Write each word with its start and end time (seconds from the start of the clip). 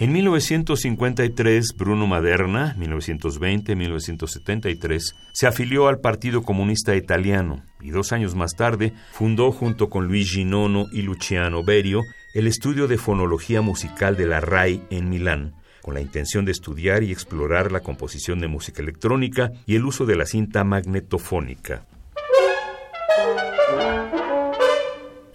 En 0.00 0.12
1953, 0.12 1.76
Bruno 1.76 2.06
Maderna, 2.06 2.74
1920-1973, 2.78 5.14
se 5.34 5.46
afilió 5.46 5.88
al 5.88 6.00
Partido 6.00 6.40
Comunista 6.40 6.96
Italiano 6.96 7.62
y 7.82 7.90
dos 7.90 8.12
años 8.12 8.34
más 8.34 8.56
tarde 8.56 8.94
fundó 9.12 9.52
junto 9.52 9.90
con 9.90 10.06
Luigi 10.06 10.46
Nono 10.46 10.86
y 10.90 11.02
Luciano 11.02 11.62
Berio 11.62 12.00
el 12.32 12.46
estudio 12.46 12.88
de 12.88 12.96
fonología 12.96 13.60
musical 13.60 14.16
de 14.16 14.24
la 14.24 14.40
RAI 14.40 14.80
en 14.88 15.10
Milán, 15.10 15.52
con 15.82 15.92
la 15.92 16.00
intención 16.00 16.46
de 16.46 16.52
estudiar 16.52 17.02
y 17.02 17.12
explorar 17.12 17.70
la 17.70 17.80
composición 17.80 18.40
de 18.40 18.48
música 18.48 18.80
electrónica 18.80 19.50
y 19.66 19.76
el 19.76 19.84
uso 19.84 20.06
de 20.06 20.16
la 20.16 20.24
cinta 20.24 20.64
magnetofónica. 20.64 21.84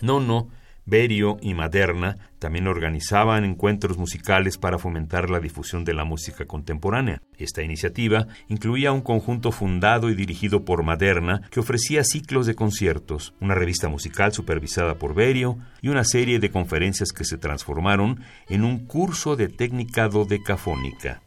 Nono 0.02 0.49
Berio 0.85 1.38
y 1.41 1.53
Maderna 1.53 2.17
también 2.38 2.67
organizaban 2.67 3.43
encuentros 3.43 3.98
musicales 3.98 4.57
para 4.57 4.77
fomentar 4.77 5.30
la 5.30 5.39
difusión 5.39 5.84
de 5.84 5.95
la 5.95 6.05
música 6.05 6.45
contemporánea. 6.45 7.21
Esta 7.38 7.63
iniciativa 7.63 8.27
incluía 8.49 8.91
un 8.91 9.01
conjunto 9.01 9.51
fundado 9.51 10.10
y 10.10 10.15
dirigido 10.15 10.63
por 10.63 10.84
Maderna 10.84 11.41
que 11.49 11.60
ofrecía 11.60 12.04
ciclos 12.04 12.45
de 12.45 12.55
conciertos, 12.55 13.34
una 13.41 13.55
revista 13.55 13.90
musical 13.90 14.32
supervisada 14.32 14.95
por 14.95 15.15
Berio 15.15 15.57
y 15.82 15.90
una 15.90 16.04
serie 16.04 16.40
de 16.40 16.51
conferencias 16.51 17.12
que 17.12 17.26
se 17.26 17.38
transformaron 17.38 18.21
en 18.48 18.63
un 18.63 18.85
curso 18.85 19.35
de 19.35 19.48
técnica 19.48 20.07
dodecafónica. 20.07 21.24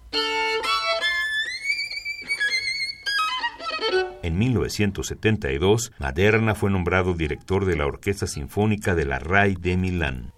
En 4.28 4.36
1972, 4.36 5.90
Maderna 5.98 6.54
fue 6.54 6.70
nombrado 6.70 7.14
director 7.14 7.64
de 7.64 7.76
la 7.76 7.86
Orquesta 7.86 8.26
Sinfónica 8.26 8.94
de 8.94 9.06
la 9.06 9.18
RAI 9.18 9.54
de 9.54 9.78
Milán. 9.78 10.34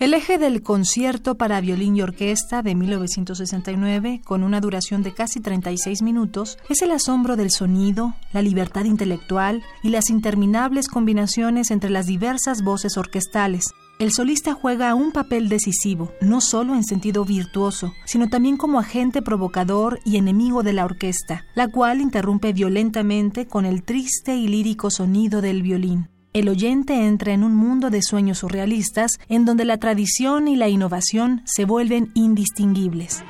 El 0.00 0.14
eje 0.14 0.38
del 0.38 0.62
concierto 0.64 1.36
para 1.36 1.60
violín 1.60 1.94
y 1.94 2.02
orquesta 2.02 2.62
de 2.62 2.74
1969, 2.74 4.20
con 4.24 4.42
una 4.42 4.60
duración 4.60 5.04
de 5.04 5.14
casi 5.14 5.38
36 5.38 6.02
minutos, 6.02 6.58
es 6.68 6.82
el 6.82 6.90
asombro 6.90 7.36
del 7.36 7.52
sonido, 7.52 8.16
la 8.32 8.42
libertad 8.42 8.86
intelectual 8.86 9.62
y 9.84 9.90
las 9.90 10.10
interminables 10.10 10.88
combinaciones 10.88 11.70
entre 11.70 11.90
las 11.90 12.06
diversas 12.06 12.64
voces 12.64 12.96
orquestales, 12.96 13.66
el 14.02 14.10
solista 14.10 14.52
juega 14.52 14.96
un 14.96 15.12
papel 15.12 15.48
decisivo, 15.48 16.10
no 16.20 16.40
solo 16.40 16.74
en 16.74 16.82
sentido 16.82 17.24
virtuoso, 17.24 17.94
sino 18.04 18.28
también 18.28 18.56
como 18.56 18.80
agente 18.80 19.22
provocador 19.22 20.00
y 20.04 20.16
enemigo 20.16 20.64
de 20.64 20.72
la 20.72 20.84
orquesta, 20.84 21.44
la 21.54 21.68
cual 21.68 22.00
interrumpe 22.00 22.52
violentamente 22.52 23.46
con 23.46 23.64
el 23.64 23.84
triste 23.84 24.34
y 24.34 24.48
lírico 24.48 24.90
sonido 24.90 25.40
del 25.40 25.62
violín. 25.62 26.08
El 26.32 26.48
oyente 26.48 27.06
entra 27.06 27.32
en 27.32 27.44
un 27.44 27.54
mundo 27.54 27.90
de 27.90 28.02
sueños 28.02 28.38
surrealistas 28.38 29.20
en 29.28 29.44
donde 29.44 29.64
la 29.64 29.78
tradición 29.78 30.48
y 30.48 30.56
la 30.56 30.68
innovación 30.68 31.42
se 31.44 31.64
vuelven 31.64 32.10
indistinguibles. 32.14 33.22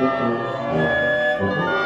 Música 0.00 1.77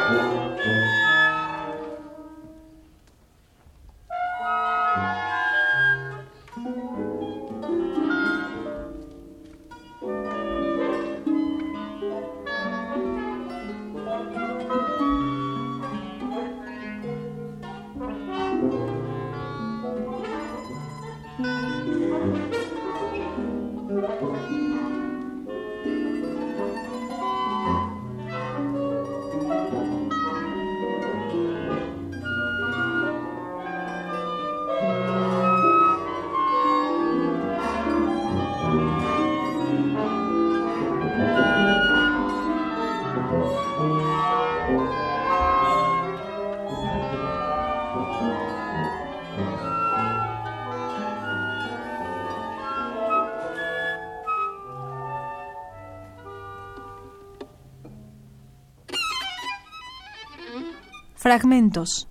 Fragmentos. 61.23 62.09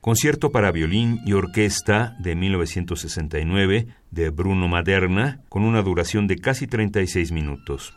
Concierto 0.00 0.50
para 0.50 0.72
violín 0.72 1.20
y 1.26 1.34
orquesta 1.34 2.16
de 2.20 2.34
1969 2.34 3.88
de 4.10 4.30
Bruno 4.30 4.66
Maderna, 4.66 5.42
con 5.50 5.62
una 5.62 5.82
duración 5.82 6.26
de 6.26 6.38
casi 6.38 6.66
36 6.66 7.32
minutos. 7.32 7.92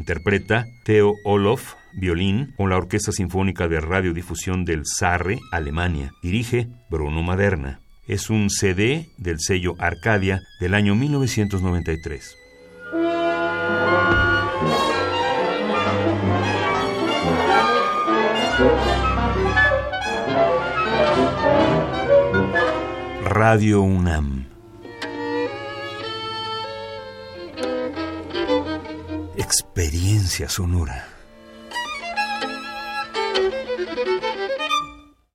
Interpreta 0.00 0.64
Theo 0.82 1.12
Olof, 1.24 1.74
violín, 1.92 2.54
con 2.56 2.70
la 2.70 2.78
Orquesta 2.78 3.12
Sinfónica 3.12 3.68
de 3.68 3.80
Radiodifusión 3.80 4.64
del 4.64 4.84
Sarre, 4.86 5.38
Alemania. 5.52 6.10
Dirige 6.22 6.68
Bruno 6.88 7.22
Maderna. 7.22 7.80
Es 8.06 8.30
un 8.30 8.48
CD 8.48 9.10
del 9.18 9.40
sello 9.40 9.74
Arcadia 9.78 10.40
del 10.58 10.72
año 10.72 10.94
1993. 10.94 12.34
Radio 23.22 23.82
UNAM 23.82 24.49
experiencia 29.50 30.48
sonora. 30.48 31.19